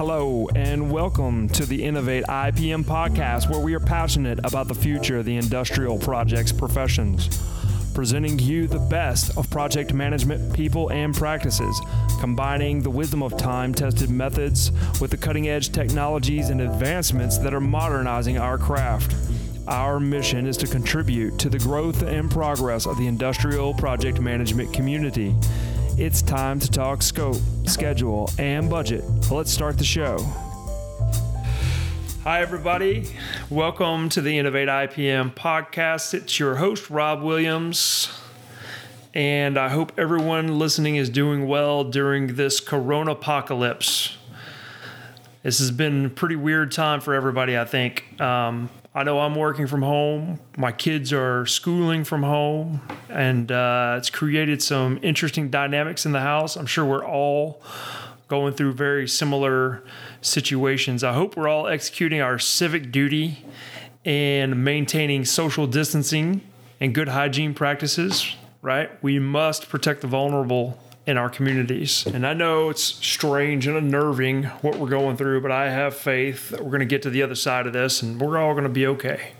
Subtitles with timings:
[0.00, 5.18] Hello, and welcome to the Innovate IPM podcast, where we are passionate about the future
[5.18, 7.28] of the industrial projects professions.
[7.92, 11.78] Presenting you the best of project management people and practices,
[12.18, 14.72] combining the wisdom of time tested methods
[15.02, 19.14] with the cutting edge technologies and advancements that are modernizing our craft.
[19.68, 24.72] Our mission is to contribute to the growth and progress of the industrial project management
[24.72, 25.34] community.
[26.00, 29.04] It's time to talk scope, schedule, and budget.
[29.30, 30.16] Let's start the show.
[32.24, 33.06] Hi, everybody.
[33.50, 36.14] Welcome to the Innovate IPM podcast.
[36.14, 38.08] It's your host, Rob Williams.
[39.12, 44.16] And I hope everyone listening is doing well during this corona apocalypse.
[45.42, 48.18] This has been a pretty weird time for everybody, I think.
[48.18, 50.40] Um, I know I'm working from home.
[50.56, 56.20] My kids are schooling from home, and uh, it's created some interesting dynamics in the
[56.20, 56.56] house.
[56.56, 57.62] I'm sure we're all
[58.26, 59.84] going through very similar
[60.22, 61.04] situations.
[61.04, 63.44] I hope we're all executing our civic duty
[64.04, 66.40] and maintaining social distancing
[66.80, 68.90] and good hygiene practices, right?
[69.04, 72.06] We must protect the vulnerable in our communities.
[72.06, 76.50] And I know it's strange and unnerving what we're going through, but I have faith
[76.50, 78.62] that we're going to get to the other side of this and we're all going
[78.62, 79.32] to be okay.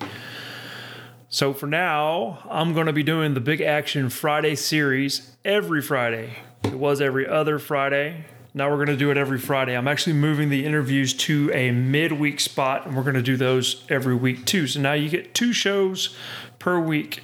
[1.29, 6.39] So for now, I'm going to be doing the Big Action Friday series every Friday.
[6.65, 8.25] It was every other Friday.
[8.53, 9.77] Now we're going to do it every Friday.
[9.77, 13.85] I'm actually moving the interviews to a midweek spot, and we're going to do those
[13.89, 14.67] every week too.
[14.67, 16.17] So now you get two shows
[16.59, 17.23] per week.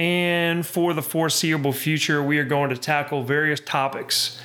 [0.00, 4.40] And for the foreseeable future, we are going to tackle various topics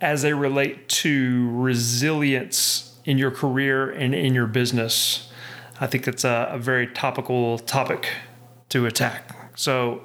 [0.00, 5.28] as they relate to resilience in your career and in your business.
[5.80, 8.08] I think that's a, a very topical topic
[8.68, 9.50] to attack.
[9.56, 10.02] So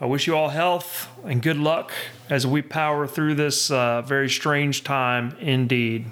[0.00, 1.92] I wish you all health and good luck
[2.30, 6.06] as we power through this uh, very strange time indeed.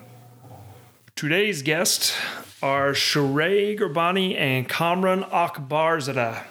[1.14, 2.14] Today's guests
[2.62, 6.42] are Sheree Gurbani and Kamran Akbarzadeh.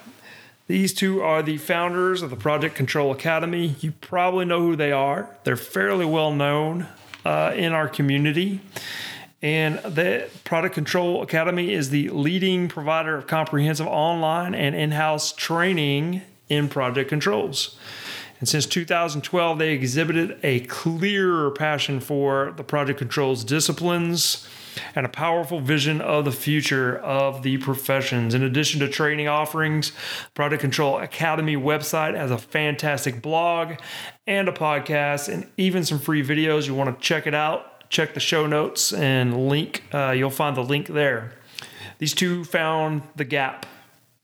[0.68, 3.76] These two are the founders of the Project Control Academy.
[3.82, 5.30] You probably know who they are.
[5.44, 6.88] They're fairly well known
[7.24, 8.62] uh, in our community.
[9.44, 15.32] And the Project Control Academy is the leading provider of comprehensive online and in house
[15.34, 17.78] training in project controls.
[18.40, 24.48] And since 2012, they exhibited a clear passion for the project controls disciplines
[24.96, 28.34] and a powerful vision of the future of the professions.
[28.34, 29.92] In addition to training offerings,
[30.34, 33.74] Project Control Academy website has a fantastic blog
[34.28, 36.68] and a podcast and even some free videos.
[36.68, 39.84] You want to check it out, check the show notes and link.
[39.94, 41.34] Uh, you'll find the link there.
[41.98, 43.66] These two found the gap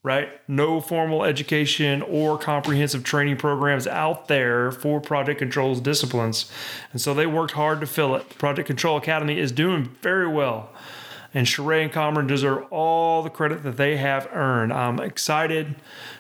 [0.04, 0.30] right?
[0.48, 6.52] No formal education or comprehensive training programs out there for project controls disciplines.
[6.92, 8.38] And so they worked hard to fill it.
[8.38, 10.70] Project Control Academy is doing very well.
[11.34, 14.74] And Sheree and Kamran deserve all the credit that they have earned.
[14.74, 15.76] I'm excited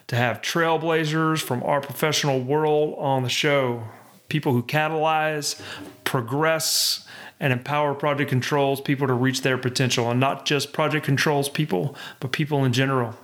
[0.07, 3.83] to have trailblazers from our professional world on the show.
[4.29, 5.59] People who catalyze,
[6.05, 7.05] progress,
[7.41, 10.09] and empower project controls people to reach their potential.
[10.09, 13.17] And not just project controls people, but people in general.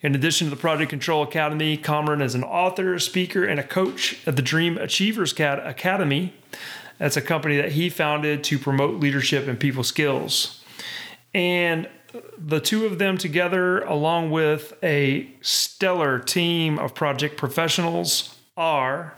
[0.00, 4.18] In addition to the Project Control Academy, Kamran is an author, speaker, and a coach
[4.26, 6.34] at the Dream Achievers Academy.
[6.98, 10.62] That's a company that he founded to promote leadership and people skills.
[11.34, 11.88] And
[12.38, 19.14] the two of them together, along with a stellar team of project professionals, are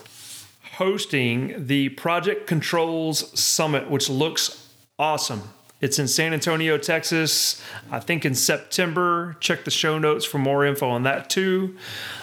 [0.73, 5.41] hosting the Project Controls Summit, which looks awesome.
[5.81, 9.35] It's in San Antonio, Texas, I think in September.
[9.39, 11.75] Check the show notes for more info on that too.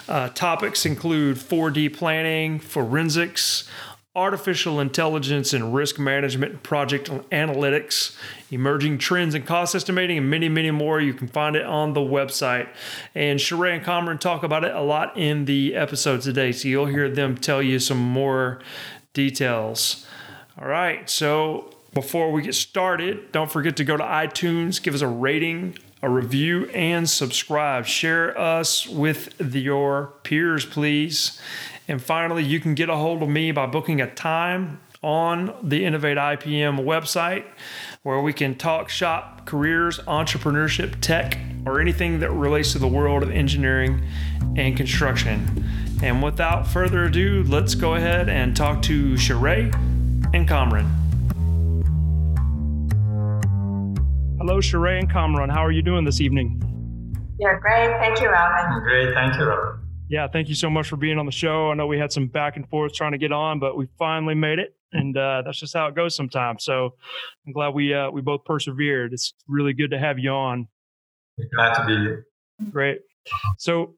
[0.08, 3.69] Uh, topics include 4D planning, forensics,
[4.19, 8.16] artificial intelligence and risk management, project analytics,
[8.50, 11.00] emerging trends and cost estimating, and many, many more.
[11.00, 12.69] You can find it on the website.
[13.14, 16.86] And Sheree and Kamran talk about it a lot in the episode today, so you'll
[16.86, 18.60] hear them tell you some more
[19.12, 20.04] details.
[20.60, 25.00] All right, so before we get started, don't forget to go to iTunes, give us
[25.00, 27.86] a rating, a review, and subscribe.
[27.86, 31.40] Share us with your peers, please.
[31.88, 35.84] And finally, you can get a hold of me by booking a time on the
[35.84, 37.44] Innovate IPM website
[38.04, 41.36] where we can talk shop, careers, entrepreneurship, tech,
[41.66, 44.06] or anything that relates to the world of engineering
[44.56, 45.64] and construction.
[46.00, 49.74] And without further ado, let's go ahead and talk to Sheree
[50.32, 51.07] and Kamran.
[54.38, 55.50] Hello, Sheree and Kamran.
[55.50, 56.62] How are you doing this evening?
[57.38, 57.90] Yeah, great.
[57.99, 58.82] Thank you, Robin.
[58.82, 59.14] Great.
[59.14, 59.81] Thank you, Robin.
[60.08, 61.70] Yeah, thank you so much for being on the show.
[61.70, 64.35] I know we had some back and forth trying to get on, but we finally
[64.35, 64.75] made it.
[64.93, 66.64] and uh, that's just how it goes sometimes.
[66.64, 66.94] So
[67.46, 69.12] I'm glad we uh, we both persevered.
[69.12, 70.69] It's really good to have you on.
[71.55, 72.26] Glad to be here.
[72.70, 73.00] Great.
[73.58, 73.96] So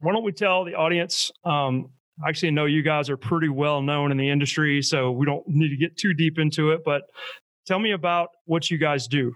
[0.00, 1.32] why don't we tell the audience?
[1.44, 1.90] Um,
[2.26, 5.46] actually, I know you guys are pretty well known in the industry, so we don't
[5.48, 6.82] need to get too deep into it.
[6.84, 7.02] But
[7.66, 9.34] tell me about what you guys do.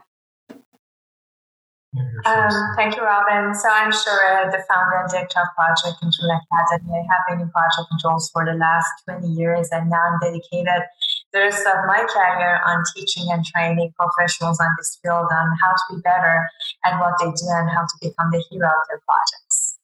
[1.98, 3.52] Um, thank you, Robin.
[3.54, 6.94] So I'm Sure, the founder and director of Project Control Academy.
[6.94, 10.87] I have been in project controls for the last 20 years, and now I'm dedicated
[11.32, 15.72] the rest of my career on teaching and training professionals on this field on how
[15.75, 16.46] to be better
[16.84, 19.78] at what they do and how to become the hero of their projects.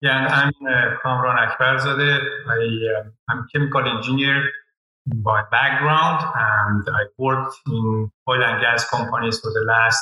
[0.00, 2.20] Yeah, I'm uh, Kamran Akbarzadeh.
[2.48, 4.48] I, uh, I'm a chemical engineer
[5.06, 10.00] by background, and I worked in oil and gas companies for the last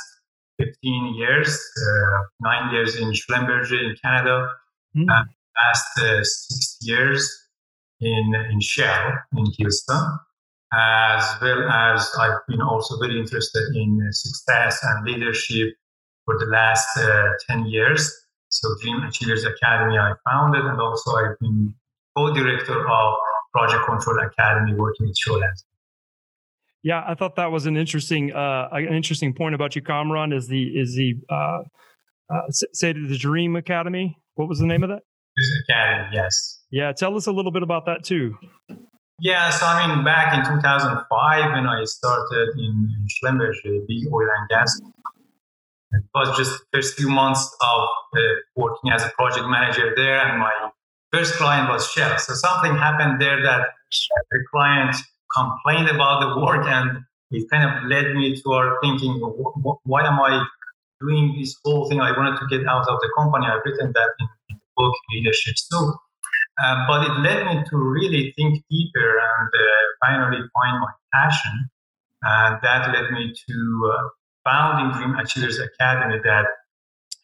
[0.64, 4.48] 15 years, uh, nine years in Schlumberger in Canada,
[4.96, 5.06] mm.
[5.08, 5.28] and
[5.60, 7.28] last uh, six years
[8.00, 10.18] in, in Shell in Houston,
[10.72, 15.74] as well as I've been also very interested in success and leadership
[16.24, 18.10] for the last uh, 10 years.
[18.48, 21.74] So Dream Achievers Academy I founded, and also I've been
[22.16, 23.14] co-director of
[23.52, 25.64] Project Control Academy working with Sholas.
[26.82, 30.32] Yeah, I thought that was an interesting uh, an interesting point about you, Kamran.
[30.32, 31.62] Is the is the uh,
[32.32, 34.16] uh, say the Dream Academy?
[34.34, 35.02] What was the name of that?
[35.68, 36.60] Academy, yes.
[36.70, 38.36] Yeah, tell us a little bit about that too.
[39.20, 44.48] Yeah, so I mean, back in 2005 when I started in Schlumberger, big oil and
[44.48, 44.80] gas,
[45.92, 48.20] it was just the first few months of uh,
[48.56, 50.50] working as a project manager there, and my
[51.12, 52.18] first client was Shell.
[52.18, 53.68] So something happened there that
[54.30, 54.96] the client
[55.36, 59.14] complained about the work and it kind of led me to our thinking
[59.84, 60.44] why am i
[61.00, 62.00] doing this whole thing?
[62.00, 63.46] I wanted to get out of the company.
[63.46, 65.92] I've written that in, the book leadership too
[66.62, 71.70] uh, but it led me to really think deeper and uh, finally find my passion.
[72.22, 74.08] And that led me to uh,
[74.44, 76.46] founding dream achievers academy that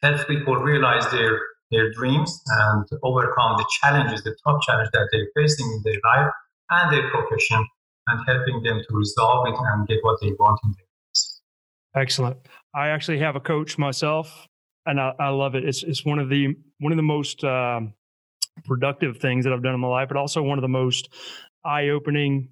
[0.02, 1.38] helps people realize their
[1.70, 6.32] their dreams and overcome the challenges the top challenge that they're facing in their life
[6.70, 7.66] and their profession
[8.08, 11.43] and helping them to resolve it and get what they want in their lives.
[11.96, 12.38] Excellent.
[12.75, 14.46] I actually have a coach myself,
[14.87, 15.64] and I, I love it.
[15.64, 17.94] It's it's one of the one of the most um,
[18.64, 21.12] productive things that I've done in my life, but also one of the most
[21.64, 22.50] eye opening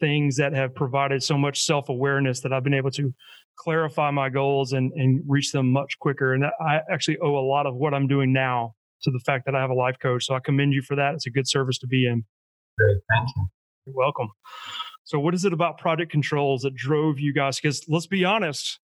[0.00, 3.14] things that have provided so much self awareness that I've been able to
[3.56, 6.34] clarify my goals and, and reach them much quicker.
[6.34, 9.54] And I actually owe a lot of what I'm doing now to the fact that
[9.54, 10.26] I have a life coach.
[10.26, 11.14] So I commend you for that.
[11.14, 12.24] It's a good service to be in.
[12.78, 12.98] Great.
[13.10, 13.46] Thank you.
[13.86, 14.28] You're welcome.
[15.04, 17.60] So, what is it about project controls that drove you guys?
[17.60, 18.80] Because let's be honest,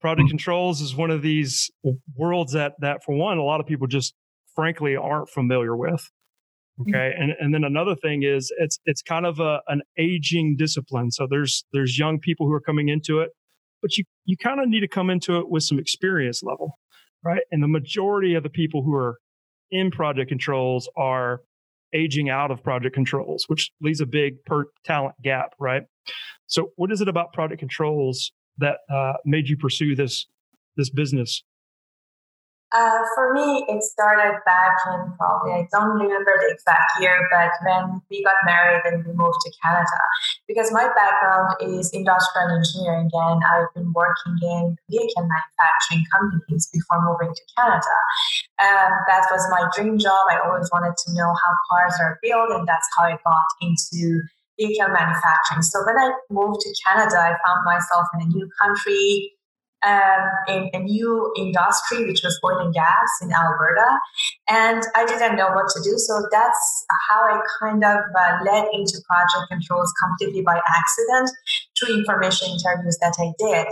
[0.00, 0.30] project mm-hmm.
[0.30, 1.70] controls is one of these
[2.16, 4.14] worlds that that for one, a lot of people just
[4.54, 6.08] frankly aren't familiar with.
[6.80, 7.22] Okay, mm-hmm.
[7.22, 11.10] and and then another thing is it's it's kind of a an aging discipline.
[11.10, 13.30] So there's there's young people who are coming into it,
[13.82, 16.78] but you you kind of need to come into it with some experience level,
[17.24, 17.42] right?
[17.50, 19.18] And the majority of the people who are
[19.72, 21.40] in project controls are
[21.94, 25.84] aging out of project controls, which leaves a big per talent gap, right?
[26.46, 30.26] So, what is it about project controls that uh, made you pursue this
[30.76, 31.42] this business?
[32.74, 37.54] Uh, for me, it started back in probably, I don't remember the exact year, but
[37.62, 40.00] when we got married and we moved to Canada.
[40.48, 46.98] Because my background is industrial engineering and I've been working in vehicle manufacturing companies before
[47.06, 47.94] moving to Canada.
[48.58, 50.18] And that was my dream job.
[50.28, 54.18] I always wanted to know how cars are built, and that's how I got into
[54.58, 55.62] vehicle manufacturing.
[55.62, 59.30] So when I moved to Canada, I found myself in a new country
[59.84, 63.98] um, in a new industry, which was oil and gas in Alberta.
[64.48, 65.98] And I didn't know what to do.
[65.98, 71.30] So that's how I kind of uh, led into project controls completely by accident
[71.78, 73.66] through information interviews that I did.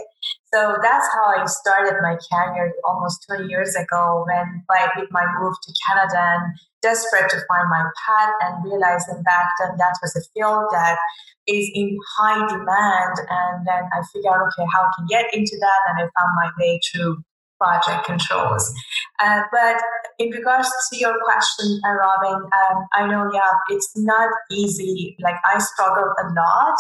[0.53, 5.25] So that's how I started my career almost 20 years ago when by with my
[5.41, 6.53] move to Canada and
[6.83, 10.99] desperate to find my path and realizing back then that was a field that
[11.47, 13.15] is in high demand.
[13.29, 15.81] And then I figured out, okay, how can I can get into that.
[15.89, 17.23] And I found my way through
[17.59, 18.73] project controls.
[19.21, 19.77] Uh, but
[20.19, 25.17] in regards to your question, uh, Robin, um, I know, yeah, it's not easy.
[25.21, 26.75] Like I struggled a lot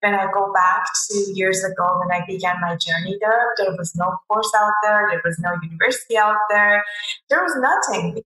[0.00, 3.52] when I go back to years ago when I began my journey there.
[3.58, 5.08] There was no course out there.
[5.10, 6.84] There was no university out there.
[7.30, 8.22] There was nothing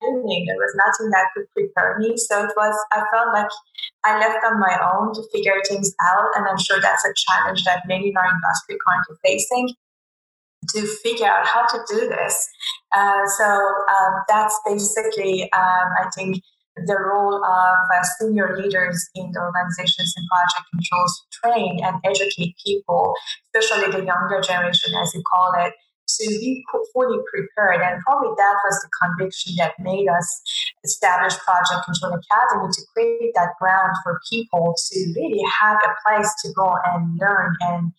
[0.00, 2.16] There was nothing that could prepare me.
[2.16, 3.48] So it was, I felt like
[4.04, 6.28] I left on my own to figure things out.
[6.36, 9.74] And I'm sure that's a challenge that many in our industry currently facing
[10.74, 12.48] to figure out how to do this.
[12.92, 16.42] Uh, so um, that's basically, um, I think,
[16.84, 21.96] the role of uh, senior leaders in the organizations in project controls to train and
[22.04, 23.14] educate people,
[23.54, 25.72] especially the younger generation, as you call it,
[26.18, 27.82] to be fully prepared.
[27.82, 30.42] And probably that was the conviction that made us
[30.84, 36.30] establish Project Control Academy to create that ground for people to really have a place
[36.44, 37.92] to go and learn and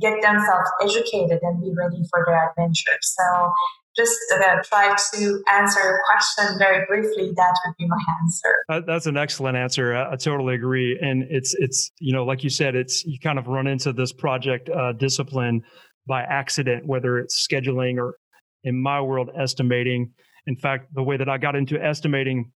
[0.00, 2.98] get themselves educated and be ready for their adventure.
[3.02, 3.52] So
[3.96, 8.80] just uh, try to answer your question very briefly that would be my answer uh,
[8.86, 12.50] that's an excellent answer I, I, totally agree and it's it's you know like you
[12.50, 15.62] said it's you kind of run into this project uh, discipline
[16.06, 18.16] by accident, whether it's scheduling or
[18.62, 20.12] in my world, estimating.
[20.46, 22.52] In fact, the way that I got into estimating,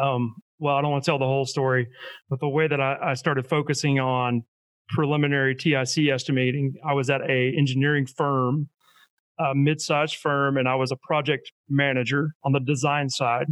[0.00, 1.88] um, well, I don't want to tell the whole story,
[2.28, 4.44] but the way that I, I started focusing on
[4.88, 8.68] preliminary TIC estimating, I was at a engineering firm,
[9.38, 13.46] a mid-sized firm, and I was a project manager on the design side.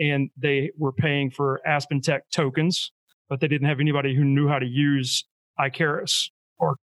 [0.00, 2.92] And they were paying for AspenTech tokens,
[3.28, 5.24] but they didn't have anybody who knew how to use
[5.62, 6.30] Icarus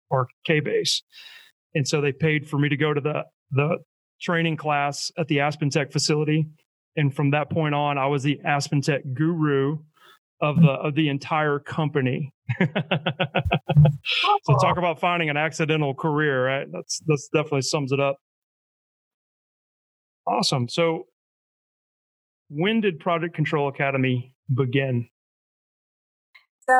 [0.09, 1.01] or KBase.
[1.75, 3.77] And so they paid for me to go to the the
[4.21, 6.47] training class at the Aspen Tech facility.
[6.95, 9.79] And from that point on, I was the Aspen Tech guru
[10.41, 12.33] of the of the entire company.
[12.59, 12.67] so
[14.61, 16.67] talk about finding an accidental career, right?
[16.71, 18.17] That's that's definitely sums it up.
[20.27, 20.69] Awesome.
[20.69, 21.05] So
[22.49, 25.07] when did Project Control Academy begin?
[26.69, 26.77] So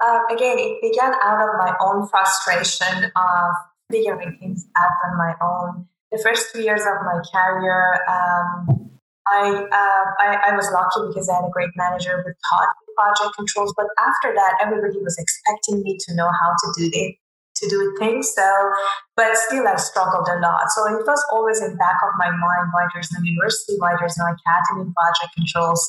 [0.00, 3.50] uh, again, it began out of my own frustration of
[3.92, 5.84] figuring things out on my own.
[6.10, 8.88] The first two years of my career, um,
[9.28, 12.94] I, uh, I, I was lucky because I had a great manager who taught me
[12.96, 13.74] project controls.
[13.76, 17.16] But after that, everybody was expecting me to know how to do it
[17.56, 18.32] to do things.
[18.34, 18.48] So,
[19.16, 20.64] but still, I struggled a lot.
[20.72, 24.16] So it was always in back of my mind why there's no university, why there's
[24.16, 25.84] no academy project controls.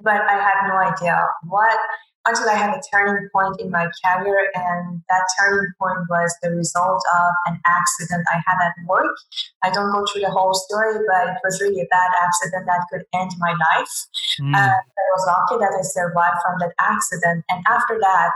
[0.00, 1.78] But I had no idea what
[2.26, 4.50] until I had a turning point in my career.
[4.54, 9.16] And that turning point was the result of an accident I had at work.
[9.62, 12.86] I don't go through the whole story, but it was really a bad accident that
[12.90, 13.94] could end my life.
[14.40, 14.54] Mm.
[14.54, 17.44] Uh, I was lucky that I survived from that accident.
[17.50, 18.30] And after that,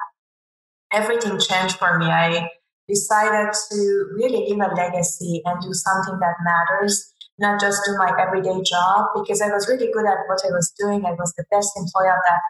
[0.92, 2.06] everything changed for me.
[2.06, 2.50] I
[2.88, 8.12] decided to really leave a legacy and do something that matters not just do my
[8.20, 11.04] everyday job because I was really good at what I was doing.
[11.04, 12.42] I was the best employee of that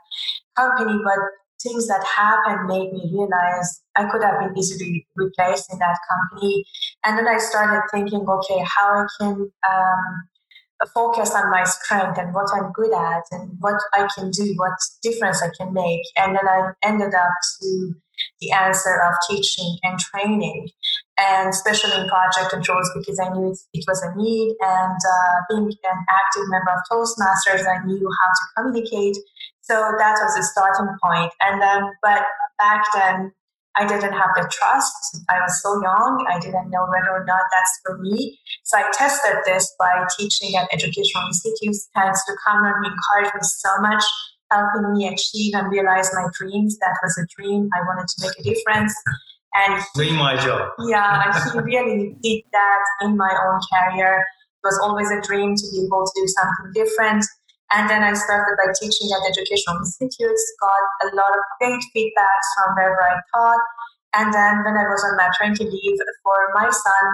[0.57, 1.19] company, but
[1.63, 6.65] things that happened made me realize I could have been easily replaced in that company.
[7.05, 10.29] And then I started thinking, okay, how I can um,
[10.95, 14.73] focus on my strength and what I'm good at and what I can do, what
[15.03, 16.03] difference I can make.
[16.17, 17.95] And then I ended up to
[18.41, 20.69] the answer of teaching and training,
[21.19, 24.57] and especially in project controls because I knew it, it was a need.
[24.61, 29.17] And uh, being an active member of Toastmasters, I knew how to communicate.
[29.63, 31.33] So that was the starting point.
[31.41, 32.23] And then, but
[32.59, 33.33] back then,
[33.77, 35.21] I didn't have the trust.
[35.29, 36.27] I was so young.
[36.29, 38.39] I didn't know whether or not that's for me.
[38.65, 41.89] So I tested this by teaching at educational institutes.
[41.95, 44.03] Thanks to Kamran, encouraged me so much,
[44.51, 46.79] helping me achieve and realize my dreams.
[46.79, 47.69] That was a dream.
[47.77, 48.95] I wanted to make a difference.
[49.57, 50.73] And he, my job.
[50.87, 54.21] Yeah, he really did that in my own career.
[54.21, 57.25] It was always a dream to be able to do something different.
[57.73, 62.49] And then I started by teaching at educational institutes, got a lot of great feedbacks
[62.55, 63.65] from wherever I taught.
[64.15, 67.07] And then when I was on maternity leave for my son,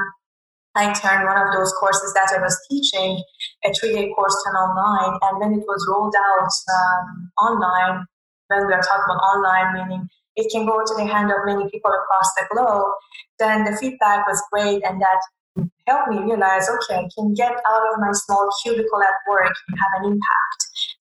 [0.74, 3.22] I turned one of those courses that I was teaching,
[3.64, 5.18] a three-day course, to online.
[5.22, 8.06] And when it was rolled out um, online,
[8.48, 11.68] when we are talking about online, meaning it can go to the hand of many
[11.70, 12.92] people across the globe,
[13.38, 17.84] then the feedback was great, and that helped me realize, okay, I can get out
[17.92, 20.60] of my small cubicle at work and have an impact.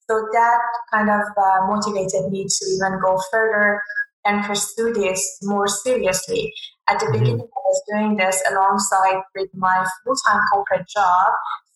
[0.09, 0.59] So that
[0.91, 3.81] kind of uh, motivated me to even go further
[4.25, 6.53] and pursue this more seriously.
[6.89, 7.13] At the mm-hmm.
[7.13, 11.27] beginning, I was doing this alongside with my full-time corporate job.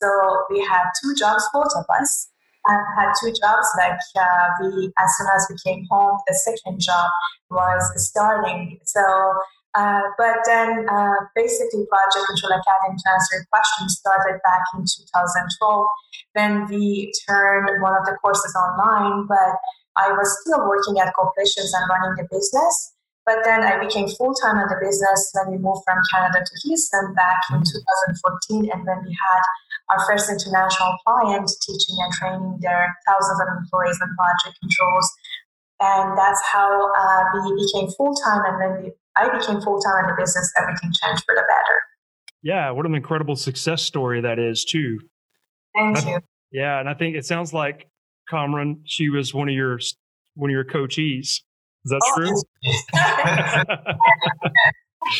[0.01, 0.09] So
[0.49, 2.29] we had two jobs, both of us.
[2.67, 3.67] I had two jobs.
[3.77, 7.09] Like uh, we, as soon as we came home, the second job
[7.49, 8.79] was starting.
[8.85, 9.01] So
[9.75, 14.87] uh, but then uh, basically Project Control Academy to answer your question started back in
[14.87, 15.85] 2012
[16.33, 19.59] Then we turned one of the courses online, but
[19.99, 22.95] I was still working at corporations and running the business.
[23.27, 26.55] But then I became full time in the business when we moved from Canada to
[26.63, 28.63] Houston back in mm-hmm.
[28.63, 29.43] 2014, and when we had
[29.89, 35.07] our first international client teaching and training their thousands of employees on project controls.
[35.79, 38.41] And that's how uh, we became full time.
[38.45, 41.81] And then we I became full time in the business, everything changed for the better.
[42.43, 44.99] Yeah, what an incredible success story that is, too.
[45.73, 46.19] Thank you.
[46.51, 47.87] Yeah, and I think it sounds like
[48.29, 49.79] Kamran, she was one of your
[50.35, 51.41] one of your coachees.
[51.85, 52.43] Is that oh.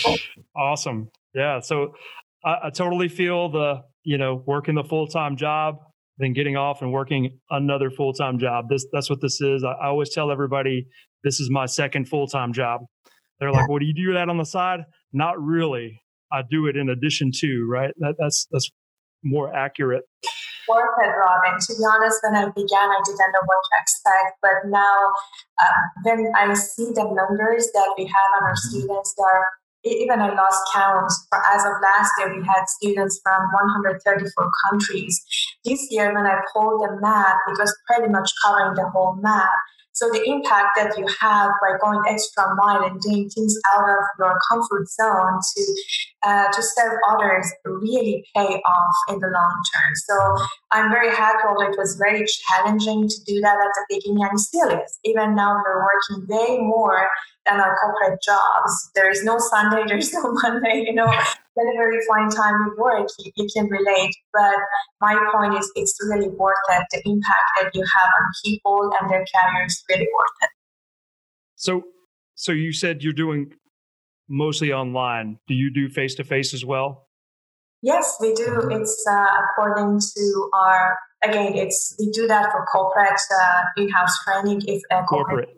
[0.04, 0.18] true?
[0.56, 1.10] awesome.
[1.34, 1.60] Yeah.
[1.60, 1.96] So
[2.44, 5.76] I, I, totally feel the, you know, working the full time job,
[6.18, 8.70] then getting off and working another full time job.
[8.70, 9.64] This that's what this is.
[9.64, 10.88] I, I always tell everybody
[11.24, 12.82] this is my second full time job.
[13.40, 14.82] They're like, "Well, do you do that on the side?"
[15.12, 16.02] Not really.
[16.32, 17.94] I do it in addition to, right?
[17.98, 18.70] That, that's that's
[19.24, 20.04] more accurate.
[20.70, 21.60] Worth it, Robin.
[21.60, 24.38] To be honest, when I began, I didn't know what to expect.
[24.42, 24.98] But now,
[25.62, 28.70] uh, when I see the numbers that we have on our mm-hmm.
[28.70, 29.46] students, there
[29.86, 31.12] even I lost count.
[31.54, 33.42] As of last year, we had students from
[33.76, 35.24] 134 countries.
[35.64, 39.54] This year, when I pulled the map, it was pretty much covering the whole map.
[39.94, 44.04] So the impact that you have by going extra mile and doing things out of
[44.20, 45.76] your comfort zone to
[46.26, 49.96] uh, to serve others really pay off in the long term.
[49.96, 51.40] So I'm very happy.
[51.48, 55.00] Although it was very challenging to do that at the beginning, and still is.
[55.06, 57.08] Even now, we're working way more
[57.46, 58.92] than our corporate jobs.
[58.96, 60.84] There is no Sunday, there's no Monday.
[60.88, 61.12] You know,
[61.54, 64.16] whenever you find time with work, you, you, can relate.
[64.34, 64.56] But
[65.02, 66.86] my point is, it's really worth it.
[66.92, 70.50] The impact that you have on people and their careers really worth it.
[71.56, 71.84] So,
[72.34, 73.54] so you said you're doing
[74.28, 75.40] mostly online.
[75.48, 77.08] Do you do face to face as well?
[77.82, 78.70] Yes, we do.
[78.72, 81.56] It's uh, according to our again.
[81.56, 84.62] It's we do that for corporate uh, in-house training.
[84.66, 85.50] If a corporate,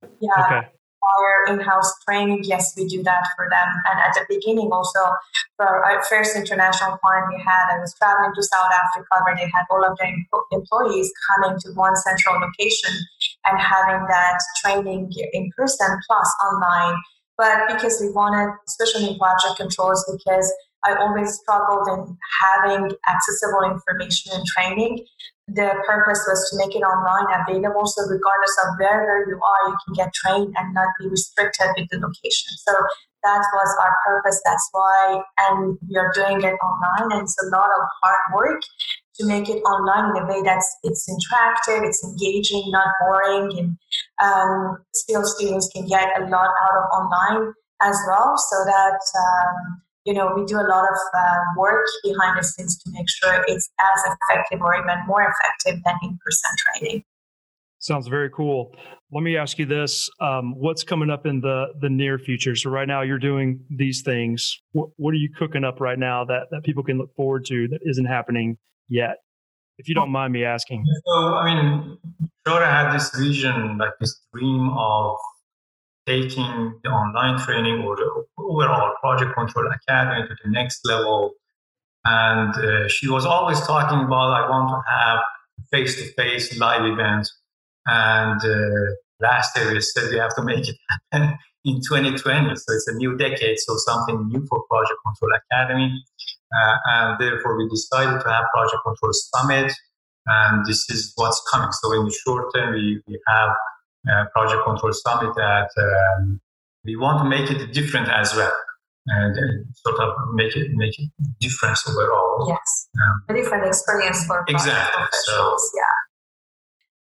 [0.00, 0.16] corporate.
[0.20, 0.68] yeah, okay
[1.14, 3.68] our in-house training, yes, we do that for them.
[3.90, 5.00] And at the beginning, also
[5.56, 9.46] for our first international client we had, I was traveling to South Africa where they
[9.46, 10.12] had all of their
[10.52, 12.94] employees coming to one central location
[13.44, 16.96] and having that training in person plus online.
[17.38, 20.52] But because we wanted, especially in project controls, because
[20.86, 25.04] I always struggled in having accessible information and training.
[25.48, 29.76] The purpose was to make it online available so regardless of wherever you are you
[29.86, 32.50] can get trained and not be restricted with the location.
[32.66, 32.72] So
[33.22, 37.48] that was our purpose that's why and we are doing it online and it's a
[37.50, 38.62] lot of hard work
[39.18, 43.78] to make it online in a way that's it's interactive it's engaging not boring and
[44.22, 47.52] um, still students can get a lot out of online
[47.82, 52.38] as well so that um, you know, we do a lot of uh, work behind
[52.38, 56.50] the scenes to make sure it's as effective or even more effective than in person
[56.58, 57.02] training.
[57.80, 58.72] Sounds very cool.
[59.12, 62.54] Let me ask you this: um, What's coming up in the the near future?
[62.54, 64.60] So right now you're doing these things.
[64.72, 67.68] What, what are you cooking up right now that that people can look forward to
[67.68, 68.56] that isn't happening
[68.88, 69.16] yet?
[69.78, 70.84] If you don't mind me asking.
[71.06, 71.98] So I mean,
[72.46, 75.16] Shora had this vision, like this dream of
[76.06, 81.32] taking the online training or the overall project control academy to the next level.
[82.04, 85.18] And uh, she was always talking about, I want to have
[85.72, 87.36] face to face live events.
[87.86, 90.76] And uh, last year we said we have to make it
[91.12, 92.54] happen in 2020.
[92.54, 96.04] So it's a new decade, so something new for Project Control Academy.
[96.52, 99.72] Uh, and therefore we decided to have Project Control Summit.
[100.26, 101.70] And this is what's coming.
[101.72, 103.50] So in the short term, we, we have
[104.10, 106.40] uh, project Control Summit that um,
[106.84, 108.52] we want to make it different as well
[109.08, 112.46] and sort of make it make it difference overall.
[112.48, 115.02] Yes, um, a different experience for exactly.
[115.02, 115.70] professionals.
[115.72, 115.96] So, yeah.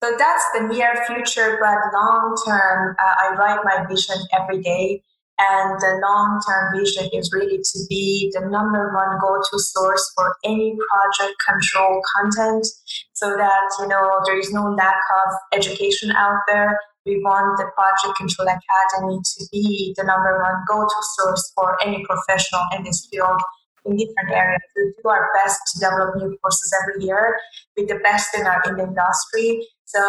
[0.03, 5.01] So that's the near future, but long term, uh, I write my vision every day.
[5.39, 10.11] And the long term vision is really to be the number one go to source
[10.15, 12.65] for any project control content
[13.13, 16.79] so that, you know, there is no lack of education out there.
[17.05, 21.77] We want the Project Control Academy to be the number one go to source for
[21.81, 23.39] any professional in this field
[23.85, 24.61] in different areas.
[24.75, 27.39] We do our best to develop new courses every year
[27.77, 29.65] with the best in our in the industry.
[29.87, 30.03] So,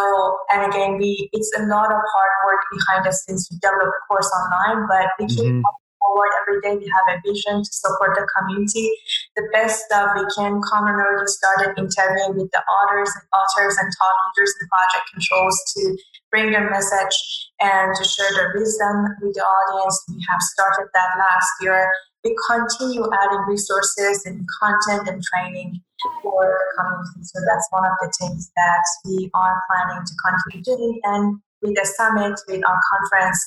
[0.51, 4.01] and again, we it's a lot of hard work behind us since we develop a
[4.11, 5.62] course online, but we keep mm-hmm.
[6.03, 6.75] forward every day.
[6.83, 8.91] We have a vision to support the community
[9.38, 10.61] the best stuff we can.
[10.67, 15.57] Kamran already started interviewing with the authors and authors and thought leaders and project controls
[15.75, 15.83] to
[16.31, 17.17] bring their message
[17.62, 19.95] and to share their wisdom with the audience.
[20.11, 21.87] We have started that last year.
[22.25, 25.81] We continue adding resources and content and training
[26.23, 27.23] for the community.
[27.23, 31.01] So that's one of the things that we are planning to continue doing.
[31.05, 33.41] And with the summit, with our conference,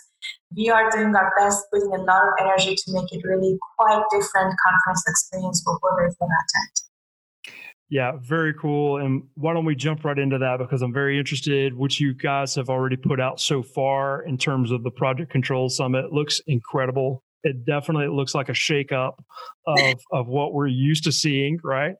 [0.55, 4.03] we are doing our best, putting a lot of energy to make it really quite
[4.11, 7.55] different conference experience for whoever's going to attend.
[7.89, 8.97] Yeah, very cool.
[8.97, 12.55] And why don't we jump right into that because I'm very interested what you guys
[12.55, 16.05] have already put out so far in terms of the Project Control Summit.
[16.05, 19.13] It looks incredible it definitely looks like a shakeup
[19.67, 21.95] of of what we're used to seeing, right?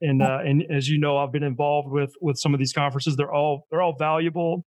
[0.00, 3.16] And uh, and as you know, I've been involved with with some of these conferences.
[3.16, 4.64] They're all they're all valuable.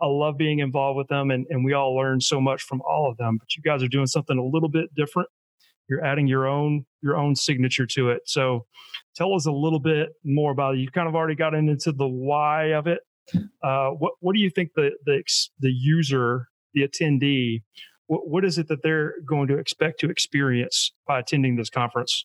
[0.00, 3.10] I love being involved with them, and and we all learn so much from all
[3.10, 3.36] of them.
[3.38, 5.28] But you guys are doing something a little bit different.
[5.88, 8.22] You're adding your own your own signature to it.
[8.26, 8.66] So,
[9.16, 10.80] tell us a little bit more about it.
[10.80, 13.00] You kind of already got into the why of it.
[13.62, 15.22] Uh, what what do you think the the
[15.58, 17.62] the user, the attendee,
[18.08, 22.24] what, what is it that they're going to expect to experience by attending this conference?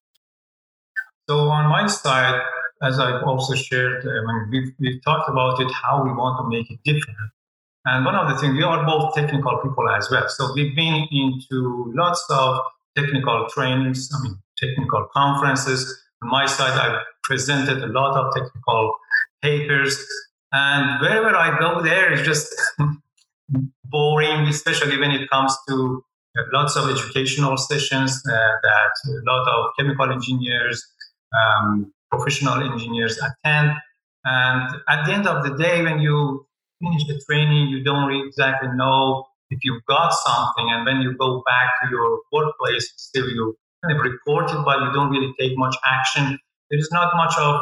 [1.29, 2.41] So on my side,
[2.81, 6.49] as I've also shared, I mean, we've, we've talked about it, how we want to
[6.49, 7.31] make it different.
[7.85, 10.27] And one of the things, we are both technical people as well.
[10.27, 12.59] So we've been into lots of
[12.97, 16.03] technical trainings, I mean, technical conferences.
[16.21, 18.93] On my side, I've presented a lot of technical
[19.41, 20.05] papers.
[20.51, 22.53] And wherever I go there, it's just
[23.85, 26.03] boring, especially when it comes to
[26.51, 28.31] lots of educational sessions uh,
[28.63, 30.85] that a lot of chemical engineers,
[31.33, 33.71] um, professional engineers attend.
[34.25, 36.45] And at the end of the day, when you
[36.81, 40.69] finish the training, you don't really exactly know if you've got something.
[40.71, 44.79] And when you go back to your workplace, still you kind of report it, but
[44.79, 46.39] you don't really take much action.
[46.69, 47.61] There is not much of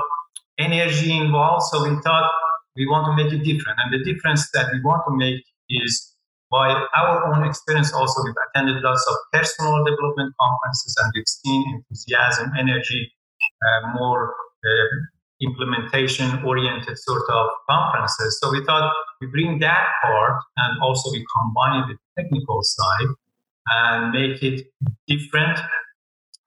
[0.60, 1.66] energy involved.
[1.72, 2.30] So we thought
[2.76, 3.80] we want to make it different.
[3.84, 6.12] And the difference that we want to make is
[6.52, 11.64] by our own experience also we've attended lots of personal development conferences and we've seen
[11.76, 13.10] enthusiasm energy
[13.96, 14.34] more
[14.66, 14.88] uh,
[15.42, 21.26] implementation oriented sort of conferences so we thought we bring that part and also we
[21.38, 23.08] combine it with the technical side
[23.68, 24.68] and make it
[25.08, 25.60] different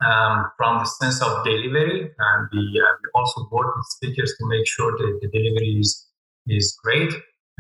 [0.05, 4.47] um, from the sense of delivery and we, uh, we also work with speakers to
[4.49, 6.07] make sure that the delivery is,
[6.47, 7.13] is great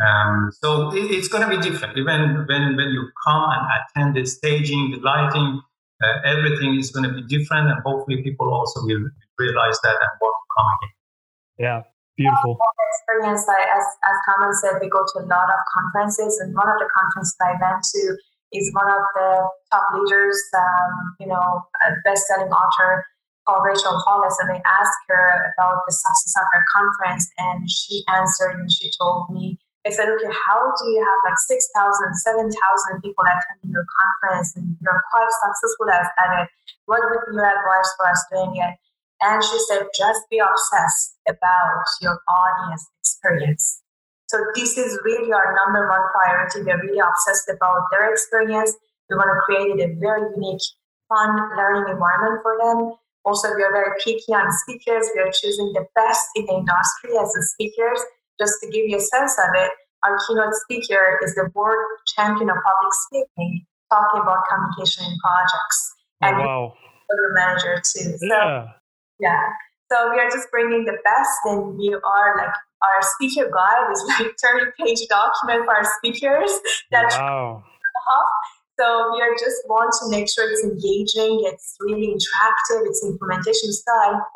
[0.03, 1.97] um, so it, it's going to be different.
[1.97, 5.61] Even when, when you come and attend the staging, the lighting,
[6.03, 7.69] uh, everything is going to be different.
[7.69, 10.95] And hopefully people also will realize that and want to come again.
[11.59, 11.79] Yeah,
[12.17, 12.59] beautiful.
[13.05, 16.39] Experience, like, as, as Kamran said, we go to a lot of conferences.
[16.41, 18.03] And one of the conferences I went to
[18.55, 19.31] is one of the
[19.71, 21.67] top leaders, um, you know,
[22.05, 23.05] best-selling author
[23.47, 28.03] called Rachel Hollis, and they asked her about the success of her conference, and she
[28.09, 31.61] answered and she told me I said, okay, how do you have like 6,000,
[32.17, 36.09] 7,000 people attending your conference and you're quite successful at,
[36.41, 36.49] it?
[36.89, 38.73] What would be your advice for us doing it?
[39.25, 43.81] And she said, just be obsessed about your audience experience.
[44.29, 46.61] So this is really our number one priority.
[46.61, 48.77] We're really obsessed about their experience.
[49.09, 50.61] We want to create a very unique,
[51.09, 52.93] fun learning environment for them.
[53.25, 55.09] Also, we are very picky on speakers.
[55.17, 58.05] We are choosing the best in the industry as the speakers
[58.41, 59.71] just to give you a sense of it,
[60.05, 61.79] our keynote speaker is the world
[62.17, 65.95] champion of public speaking, talking about communication in projects.
[66.23, 66.75] Oh, and wow.
[67.35, 68.17] manager too.
[68.19, 68.67] So, yeah.
[69.21, 69.43] Yeah.
[69.93, 74.03] So we are just bringing the best, and we are like our speaker guide is
[74.21, 76.51] like 30 page document for our speakers.
[76.91, 77.63] That wow.
[78.79, 83.73] So we are just want to make sure it's engaging, it's really interactive, it's implementation
[83.73, 84.27] style,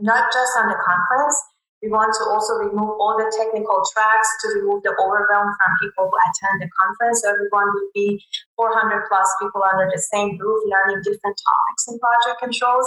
[0.00, 1.38] not just on the conference,
[1.82, 6.10] we want to also remove all the technical tracks to remove the overwhelm from people
[6.10, 7.22] who attend the conference.
[7.22, 8.18] Everyone will be
[8.58, 12.86] 400 plus people under the same roof learning different topics in project controls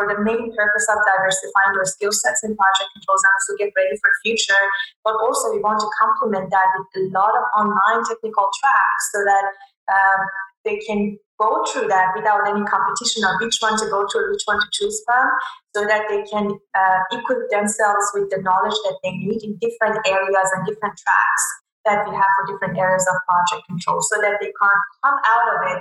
[0.00, 3.68] for the main purpose of diversifying their skill sets in project controls and also get
[3.76, 4.64] ready for future.
[5.04, 9.20] But also we want to complement that with a lot of online technical tracks so
[9.28, 9.44] that
[9.92, 10.20] um,
[10.64, 14.32] they can go through that without any competition of which one to go to or
[14.32, 15.28] which one to choose from
[15.76, 20.00] so that they can uh, equip themselves with the knowledge that they need in different
[20.08, 21.44] areas and different tracks
[21.84, 25.48] that we have for different areas of project control so that they can come out
[25.56, 25.80] of it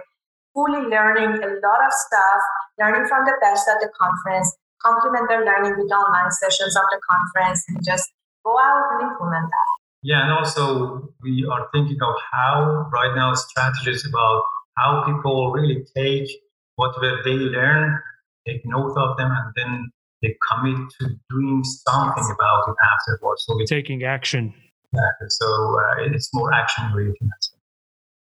[0.54, 2.42] fully learning a lot of stuff,
[2.80, 7.00] learning from the best at the conference, complement their learning with online sessions of the
[7.10, 8.12] conference, and just
[8.46, 9.70] go out and implement that.
[10.02, 14.44] Yeah, and also we are thinking of how right now strategies about
[14.78, 16.30] how people really take
[16.76, 18.00] whatever they learn,
[18.48, 23.44] take note of them, and then they commit to doing something about it afterwards.
[23.46, 24.54] So we're taking action.
[24.94, 25.28] Exactly.
[25.30, 27.30] So uh, it's more action oriented.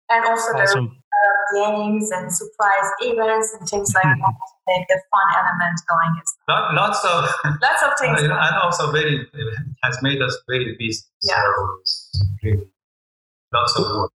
[0.10, 1.03] And also awesome.
[1.24, 6.22] There games and surprise events and things like that to make the fun element going.
[6.22, 6.76] As well.
[6.76, 8.22] Lots of lots of things.
[8.24, 11.02] and also very it has made us very busy.
[11.22, 11.42] Yeah.
[11.86, 12.68] So really
[13.54, 14.12] lots of work.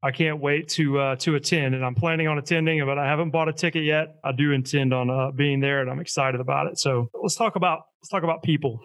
[0.00, 3.30] I can't wait to uh, to attend, and I'm planning on attending, but I haven't
[3.30, 4.16] bought a ticket yet.
[4.22, 6.78] I do intend on uh, being there, and I'm excited about it.
[6.78, 8.80] So let's talk about let's talk about people.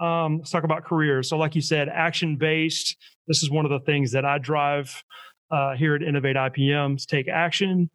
[0.00, 1.28] Um, let's talk about careers.
[1.28, 2.96] So, like you said, action based.
[3.28, 5.04] This is one of the things that I drive
[5.50, 7.06] uh, here at Innovate IPMs.
[7.06, 7.90] Take action.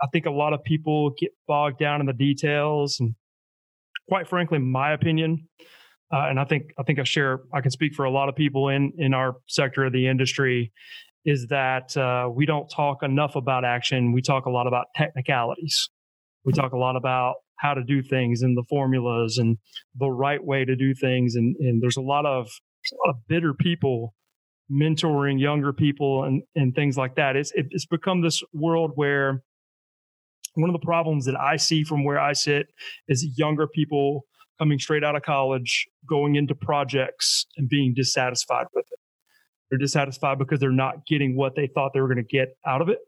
[0.00, 3.14] I think a lot of people get bogged down in the details and
[4.08, 5.46] quite frankly, my opinion,
[6.12, 8.34] uh, and I think I think I share I can speak for a lot of
[8.34, 10.72] people in in our sector of the industry,
[11.24, 14.12] is that uh, we don't talk enough about action.
[14.12, 15.90] We talk a lot about technicalities.
[16.44, 19.58] We talk a lot about how to do things and the formulas and
[19.98, 21.34] the right way to do things.
[21.34, 22.46] And, and there's a lot of,
[22.92, 24.14] a lot of bitter people
[24.70, 27.36] mentoring younger people and, and things like that.
[27.36, 29.42] It's, it's become this world where
[30.54, 32.68] one of the problems that I see from where I sit
[33.06, 34.24] is younger people
[34.58, 38.98] coming straight out of college, going into projects and being dissatisfied with it.
[39.70, 42.82] They're dissatisfied because they're not getting what they thought they were going to get out
[42.82, 42.98] of it.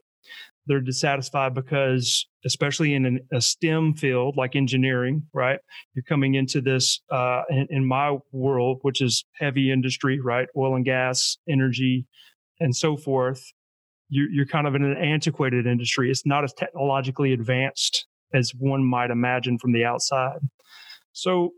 [0.66, 5.59] They're dissatisfied because, especially in an, a STEM field like engineering, right?
[5.94, 10.48] You're coming into this uh, in, in my world, which is heavy industry, right?
[10.57, 12.07] Oil and gas, energy,
[12.59, 13.42] and so forth.
[14.09, 16.11] You're, you're kind of in an antiquated industry.
[16.11, 20.38] It's not as technologically advanced as one might imagine from the outside.
[21.12, 21.50] So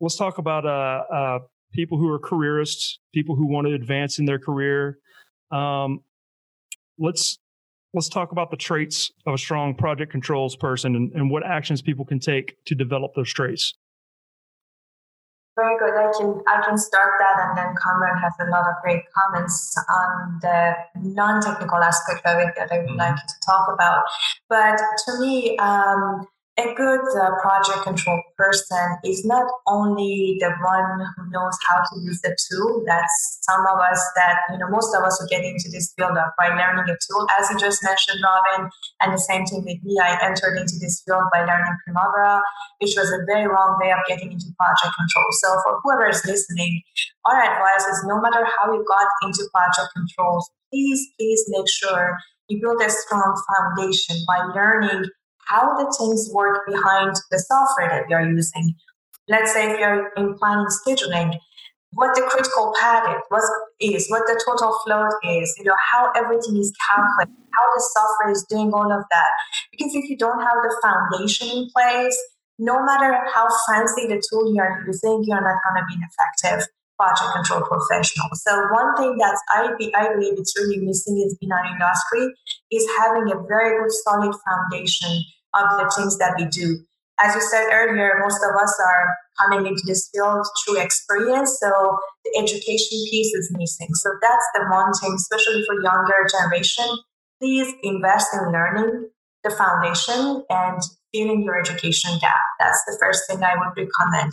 [0.00, 1.38] let's talk about uh, uh,
[1.72, 4.98] people who are careerists, people who want to advance in their career.
[5.50, 6.00] Um,
[6.98, 7.38] let's
[7.94, 11.82] let's talk about the traits of a strong project controls person and, and what actions
[11.82, 13.74] people can take to develop those traits.
[15.56, 15.94] Very good.
[15.98, 19.76] I can I can start that, and then Kamran has a lot of great comments
[19.90, 22.96] on the non-technical aspect of it that I would mm-hmm.
[22.96, 24.04] like to talk about.
[24.48, 31.06] But to me, um, a good uh, project control person is not only the one
[31.14, 32.82] who knows how to use the tool.
[32.84, 36.18] That's some of us that, you know, most of us who get into this field
[36.18, 38.68] of by learning a tool, as you just mentioned, Robin,
[39.00, 40.02] and the same thing with me.
[40.02, 42.42] I entered into this field by learning Primavera,
[42.82, 45.30] which was a very long way of getting into project control.
[45.38, 46.82] So for whoever is listening,
[47.24, 52.18] our advice is no matter how you got into project controls, please, please make sure
[52.48, 55.04] you build a strong foundation by learning
[55.48, 58.74] how the things work behind the software that you're using.
[59.28, 61.38] Let's say if you're in planning scheduling,
[61.92, 63.04] what the critical path
[63.80, 68.30] is, what the total float is, you know, how everything is calculated, how the software
[68.30, 69.32] is doing all of that.
[69.70, 72.16] Because if you don't have the foundation in place,
[72.58, 76.68] no matter how fancy the tool you're using, you're not going to be an effective
[76.98, 78.28] project control professional.
[78.34, 82.34] So one thing that I, be, I believe it's really missing is in our industry
[82.72, 85.22] is having a very good solid foundation
[85.54, 86.78] of the things that we do.
[87.20, 91.98] As you said earlier, most of us are coming into this field through experience, so
[92.24, 93.88] the education piece is missing.
[93.94, 96.86] So that's the one thing, especially for younger generation.
[97.40, 99.10] Please invest in learning
[99.42, 100.80] the foundation and
[101.12, 102.34] filling your education gap.
[102.60, 104.32] That's the first thing I would recommend.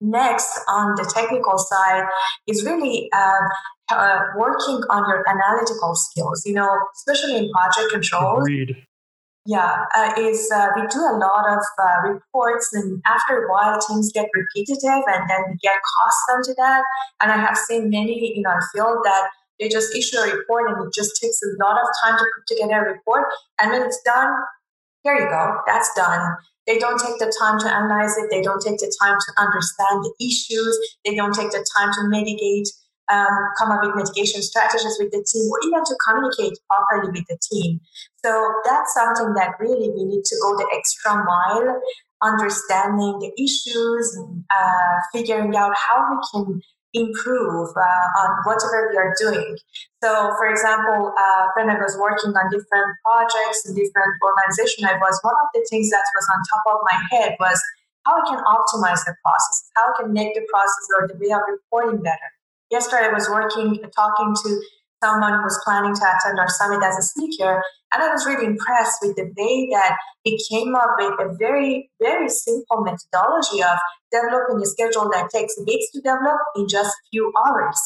[0.00, 2.04] Next, on the technical side,
[2.48, 3.40] is really uh,
[3.92, 6.42] uh, working on your analytical skills.
[6.44, 8.40] You know, especially in project controls.
[8.40, 8.76] Agreed.
[9.46, 13.78] Yeah, uh, is uh, we do a lot of uh, reports, and after a while,
[13.86, 16.82] things get repetitive, and then we get accustomed to that.
[17.20, 19.28] And I have seen many in our field that
[19.60, 22.56] they just issue a report, and it just takes a lot of time to put
[22.56, 23.26] together a report.
[23.60, 24.32] And when it's done,
[25.02, 26.36] here you go, that's done.
[26.66, 28.30] They don't take the time to analyze it.
[28.30, 30.78] They don't take the time to understand the issues.
[31.04, 32.68] They don't take the time to mitigate
[33.10, 37.24] um, come up with mitigation strategies with the team or even to communicate properly with
[37.28, 37.80] the team.
[38.24, 38.30] So
[38.64, 41.80] that's something that really we need to go the extra mile,
[42.22, 44.16] understanding the issues,
[44.48, 46.60] uh, figuring out how we can
[46.94, 49.58] improve uh, on whatever we are doing.
[50.02, 54.96] So, for example, uh, when I was working on different projects in different organizations, I
[54.96, 57.60] was one of the things that was on top of my head was
[58.06, 61.34] how I can optimize the process, how I can make the process or the way
[61.34, 62.30] of reporting better
[62.70, 64.60] yesterday I was working, talking to
[65.02, 68.46] someone who was planning to attend our summit as a speaker, and I was really
[68.46, 73.78] impressed with the way that he came up with a very, very simple methodology of
[74.10, 77.78] developing a schedule that takes weeks to develop in just a few hours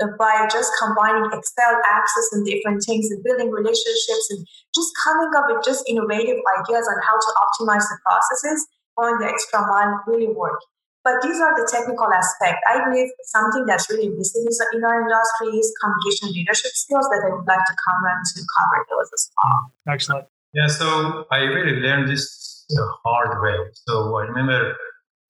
[0.00, 5.30] uh, by just combining Excel access and different things and building relationships and just coming
[5.36, 8.66] up with just innovative ideas on how to optimize the processes,
[8.96, 10.60] going the extra mile really work.
[11.02, 12.60] But these are the technical aspects.
[12.68, 17.34] I believe something that's really missing in our industry is communication leadership skills that I
[17.34, 19.94] would like to come and to cover those as well.
[19.94, 20.26] Excellent.
[20.52, 23.58] Yeah, so I really learned this the hard way.
[23.88, 24.76] So I remember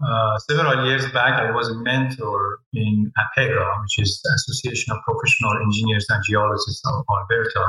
[0.00, 4.98] uh, several years back, I was a mentor in APEGA, which is the Association of
[5.04, 7.66] Professional Engineers and Geologists of Alberta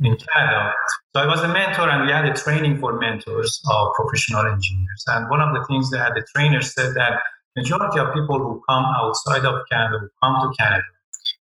[0.00, 0.72] in Canada.
[1.14, 5.04] So I was a mentor, and we had a training for mentors of professional engineers.
[5.08, 7.20] And one of the things that the trainer said that
[7.56, 10.84] majority of people who come outside of Canada, who come to Canada,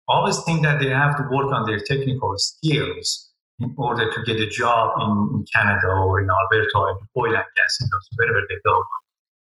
[0.08, 4.40] always think that they have to work on their technical skills in order to get
[4.40, 8.46] a job in, in Canada or in Alberta or in oil and gas industry, wherever
[8.48, 8.82] they go.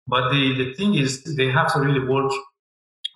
[0.06, 2.32] But the, the thing is, they have to really work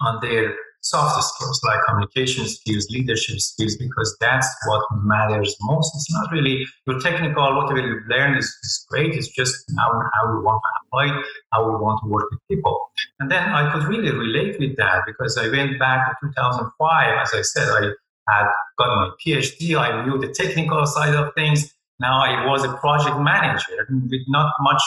[0.00, 5.92] on their soft skills like communication skills, leadership skills, because that's what matters most.
[5.94, 9.14] It's not really your technical, whatever you've learned is, is great.
[9.14, 12.40] It's just how, how we want to apply it, how we want to work with
[12.50, 12.78] people.
[13.20, 17.18] And then I could really relate with that because I went back to 2005.
[17.18, 17.92] As I said, I
[18.28, 18.46] had
[18.78, 19.78] got my PhD.
[19.78, 21.72] I knew the technical side of things.
[22.00, 24.82] Now I was a project manager with not much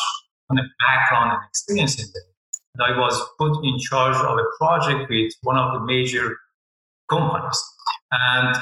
[0.50, 2.35] kind of background and experience in that.
[2.82, 6.38] I was put in charge of a project with one of the major
[7.10, 7.64] companies.
[8.12, 8.56] And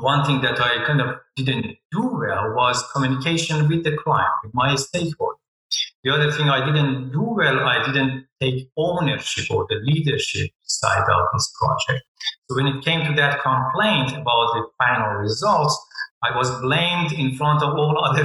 [0.00, 4.54] one thing that I kind of didn't do well was communication with the client, with
[4.54, 5.38] my stakeholder.
[6.02, 11.08] The other thing I didn't do well, I didn't take ownership or the leadership side
[11.08, 12.04] of this project.
[12.48, 15.76] So when it came to that complaint about the final results,
[16.22, 18.24] I was blamed in front of all other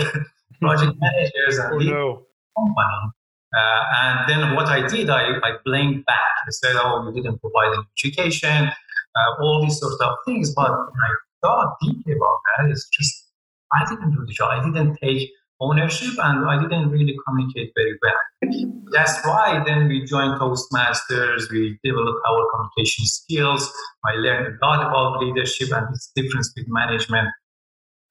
[0.59, 2.25] project oh, managers and oh, no.
[2.57, 3.13] company
[3.55, 6.33] uh, and then what I did, I, I blamed back.
[6.47, 10.53] I said, oh, you didn't provide any education, uh, all these sort of things.
[10.53, 13.27] But when I thought deeply about that, it's just,
[13.73, 14.51] I didn't do the job.
[14.51, 15.29] I didn't take
[15.61, 18.71] ownership and I didn't really communicate very well.
[18.91, 23.71] That's why then we joined Toastmasters, we developed our communication skills.
[24.05, 27.27] I learned a lot about leadership and its difference with management.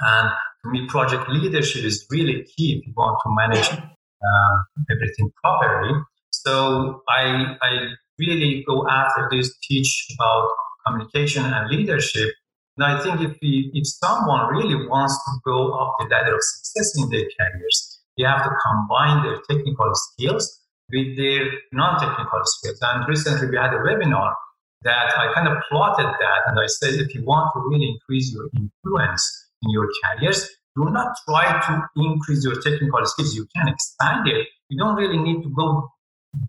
[0.01, 0.31] And
[0.63, 3.71] to me, project leadership is really key if you want to manage
[4.19, 4.57] Uh,
[4.91, 5.95] everything properly.
[6.31, 7.71] So I, I
[8.19, 10.49] really go after this, teach about
[10.85, 12.35] communication and leadership.
[12.77, 16.41] And I think if, we, if someone really wants to go up the ladder of
[16.43, 22.79] success in their careers, they have to combine their technical skills with their non-technical skills.
[22.83, 24.35] And recently we had a webinar
[24.83, 28.33] that I kind of plotted that and I said if you want to really increase
[28.33, 29.23] your influence
[29.63, 33.35] in your careers, do not try to increase your technical skills.
[33.35, 34.47] You can expand it.
[34.69, 35.91] You don't really need to go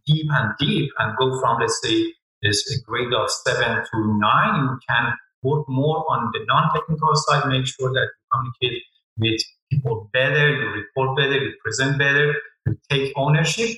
[0.06, 4.64] deep and deep and go from, let's say, this grade of seven to nine.
[4.64, 8.84] You can work more on the non-technical side, make sure that you communicate
[9.18, 12.34] with people better, you report better, you present better,
[12.66, 13.78] you take ownership,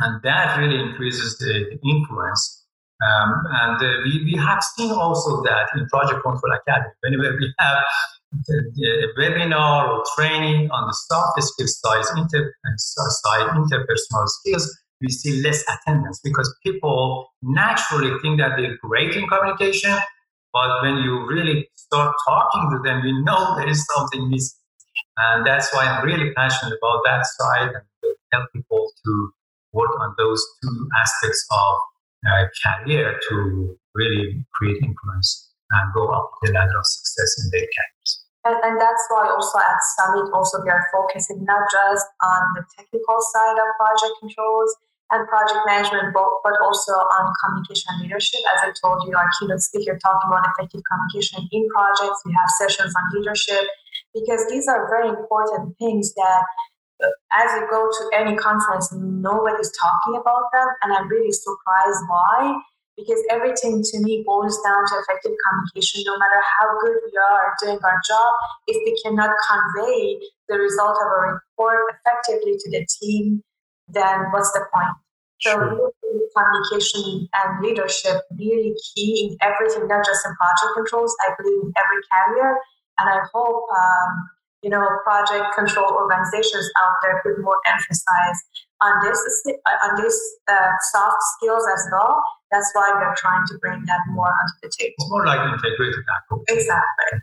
[0.00, 2.64] and that really increases the, the influence.
[3.04, 7.52] Um, and uh, we, we have seen also that in Project Control Academy, whenever we
[7.58, 7.78] have
[8.48, 15.42] a webinar or training on the soft skills side, inter, side, interpersonal skills, we see
[15.42, 19.96] less attendance because people naturally think that they're great in communication,
[20.52, 24.58] but when you really start talking to them, you know there is something missing.
[25.16, 29.30] And that's why I'm really passionate about that side and help people to
[29.72, 31.76] work on those two aspects of
[32.26, 37.60] uh, career to really create influence and go up the ladder of success in their
[37.60, 37.93] careers.
[38.44, 42.62] And, and that's why also at Summit, also we are focusing not just on the
[42.76, 44.70] technical side of project controls
[45.10, 48.40] and project management, but, but also on communication and leadership.
[48.56, 52.20] As I told you, our keynote speaker talking about effective communication in projects.
[52.24, 53.64] We have sessions on leadership
[54.12, 56.44] because these are very important things that
[57.02, 60.68] uh, as you go to any conference, nobody's talking about them.
[60.82, 62.60] And I'm really surprised why
[62.96, 66.02] because everything to me boils down to effective communication.
[66.06, 68.30] No matter how good we are doing our job,
[68.66, 73.42] if we cannot convey the result of a report effectively to the team,
[73.88, 74.94] then what's the point?
[75.38, 75.76] Sure.
[75.76, 75.90] So
[76.36, 81.14] communication and leadership really key in everything, not just in project controls.
[81.26, 82.56] I believe in every career,
[82.98, 84.12] and I hope um,
[84.62, 88.38] you know project control organizations out there could more emphasize
[88.80, 90.16] on this uh, on this
[90.48, 92.22] uh, soft skills as well
[92.54, 94.94] that's why we're trying to bring that more onto the table.
[94.98, 96.44] It's more like integrated approach.
[96.48, 97.20] Exactly.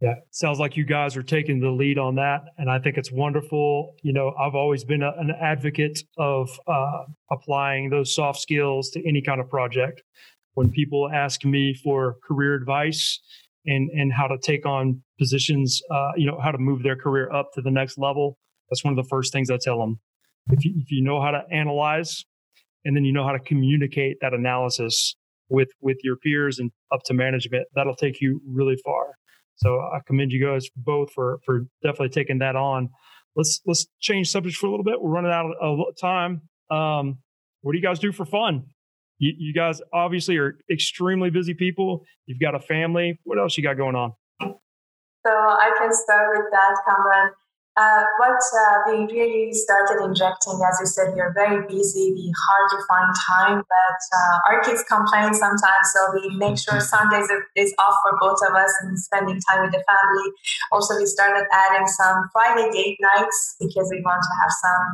[0.00, 3.12] Yeah, sounds like you guys are taking the lead on that, and I think it's
[3.12, 3.94] wonderful.
[4.02, 9.08] You know, I've always been a, an advocate of uh, applying those soft skills to
[9.08, 10.02] any kind of project.
[10.54, 13.20] When people ask me for career advice
[13.64, 17.32] and and how to take on positions, uh, you know, how to move their career
[17.32, 18.36] up to the next level,
[18.70, 20.00] that's one of the first things I tell them.
[20.50, 22.24] If you, if you know how to analyze
[22.84, 25.14] and then you know how to communicate that analysis
[25.48, 29.16] with with your peers and up to management that'll take you really far.
[29.56, 32.88] So i commend you guys both for for definitely taking that on.
[33.36, 35.00] Let's let's change subjects for a little bit.
[35.00, 36.42] We're running out of time.
[36.70, 37.18] Um,
[37.60, 38.64] what do you guys do for fun?
[39.18, 42.04] You, you guys obviously are extremely busy people.
[42.26, 43.20] You've got a family.
[43.24, 44.12] What else you got going on?
[45.24, 47.32] So i can start with that Kamran.
[47.74, 52.28] Uh, what uh, we really started injecting, as you said, we are very busy, we
[52.44, 57.72] hardly find time, but uh, our kids complain sometimes, so we make sure Sundays is
[57.78, 60.28] off for both of us and spending time with the family.
[60.70, 64.84] Also, we started adding some Friday date nights because we want to have some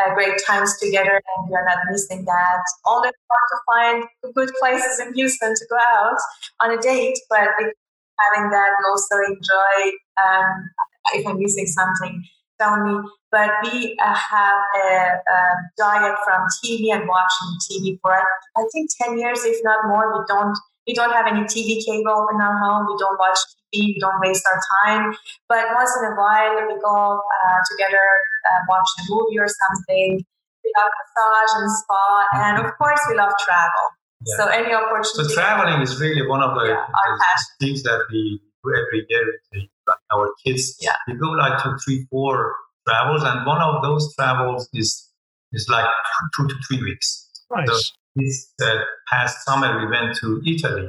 [0.00, 2.64] uh, great times together and we are not missing that.
[2.86, 6.16] Although it's hard to find good places in Houston to go out
[6.60, 9.92] on a date, but having that, we also enjoy.
[10.16, 10.70] Um,
[11.14, 12.22] if I'm missing something,
[12.60, 12.94] tell me.
[13.30, 14.88] But we uh, have a,
[15.18, 15.38] a,
[15.78, 20.12] diet from TV and watching TV for I think ten years, if not more.
[20.12, 22.86] We don't we don't have any TV cable in our home.
[22.86, 23.38] We don't watch
[23.72, 23.94] TV.
[23.94, 25.14] We don't waste our time.
[25.48, 28.04] But once in a while, we go uh, together,
[28.50, 30.20] uh, watch a movie or something.
[30.64, 33.86] We love massage and spa, and of course, we love travel.
[34.24, 34.36] Yeah.
[34.36, 35.34] So any opportunity.
[35.34, 39.68] So traveling is really one of the, yeah, the things that we do every year.
[39.92, 40.94] Like our kids, yeah.
[41.06, 42.54] we go like two, three, four
[42.88, 45.08] travels, and one of those travels is
[45.52, 47.28] is like two, two to three weeks.
[47.50, 47.68] Nice.
[47.68, 48.78] So this uh,
[49.10, 50.88] past summer, we went to Italy.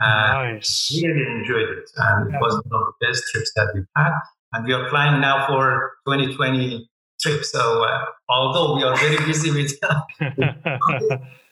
[0.00, 0.90] And nice.
[0.92, 2.36] Really enjoyed it, and yeah.
[2.36, 4.12] it was one of the best trips that we've had.
[4.52, 6.88] And we are planning now for 2020
[7.22, 7.44] trip.
[7.44, 9.72] So uh, although we are very busy with,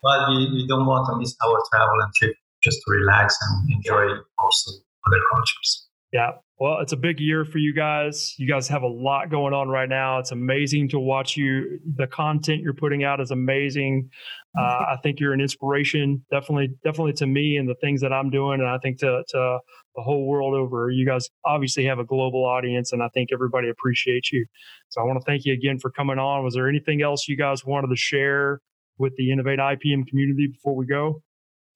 [0.02, 3.72] but we, we don't want to miss our travel and trip just to relax and
[3.72, 4.72] enjoy also
[5.06, 5.86] other cultures.
[6.12, 6.32] Yeah.
[6.60, 8.34] Well, it's a big year for you guys.
[8.36, 10.18] You guys have a lot going on right now.
[10.18, 11.80] It's amazing to watch you.
[11.96, 14.10] The content you're putting out is amazing.
[14.58, 18.28] Uh, I think you're an inspiration, definitely, definitely to me and the things that I'm
[18.28, 19.58] doing, and I think to, to
[19.96, 20.90] the whole world over.
[20.90, 24.44] You guys obviously have a global audience, and I think everybody appreciates you.
[24.90, 26.44] So I want to thank you again for coming on.
[26.44, 28.60] Was there anything else you guys wanted to share
[28.98, 31.22] with the Innovate IPM community before we go?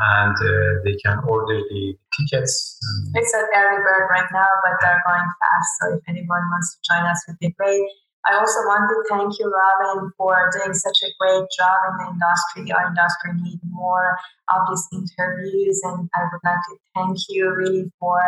[0.00, 2.78] and uh, they can order the tickets.
[3.14, 5.68] It's at early bird right now, but they're going fast.
[5.80, 7.86] So if anyone wants to join us, would be great.
[8.28, 12.06] I also want to thank you, Robin, for doing such a great job in the
[12.12, 12.72] industry.
[12.72, 14.16] Our industry needs more
[14.52, 18.20] of these interviews, and I would like to thank you really for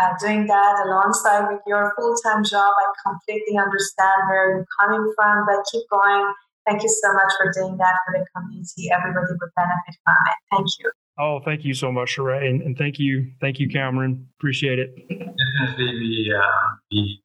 [0.00, 2.68] uh, doing that alongside with your full-time job.
[2.68, 6.32] I completely understand where you're coming from, but keep going.
[6.68, 8.90] Thank you so much for doing that for the community.
[8.92, 10.36] Everybody would benefit from it.
[10.52, 10.90] Thank you.
[11.18, 14.26] Oh, thank you so much, Sheree, and, and thank you, thank you, Kamran.
[14.38, 14.94] Appreciate it.
[15.08, 17.22] Definitely, we, uh, we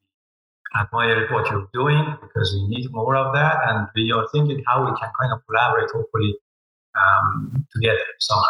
[0.80, 3.58] admire what you're doing because we need more of that.
[3.66, 6.36] And we are thinking how we can kind of collaborate, hopefully,
[6.96, 8.44] um, together somehow.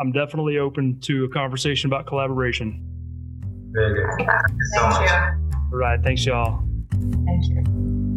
[0.00, 2.84] I'm definitely open to a conversation about collaboration.
[3.72, 4.10] Very good.
[4.16, 4.58] Thank you.
[4.74, 6.02] So All right.
[6.02, 6.62] Thanks, y'all.
[6.90, 8.07] Thank you.